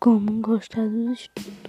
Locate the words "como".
0.00-0.40